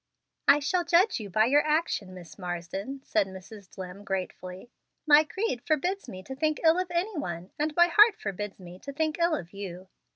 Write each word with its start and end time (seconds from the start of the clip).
"I 0.47 0.57
shall 0.57 0.83
judge 0.83 1.19
you 1.19 1.29
by 1.29 1.45
your 1.45 1.63
action, 1.63 2.15
Miss 2.15 2.39
Marsden," 2.39 3.01
said 3.03 3.27
Mrs. 3.27 3.69
Dlimm, 3.69 4.03
gratefully. 4.03 4.71
"My 5.05 5.23
creed 5.23 5.61
forbids 5.61 6.09
me 6.09 6.23
to 6.23 6.33
think 6.35 6.59
ill 6.63 6.79
of 6.79 6.89
any 6.89 7.15
one, 7.19 7.51
and 7.59 7.75
my 7.75 7.85
heart 7.85 8.15
forbids 8.19 8.59
me 8.59 8.79
to 8.79 8.91
think 8.91 9.19
ill 9.19 9.35
of 9.35 9.53
you. 9.53 9.89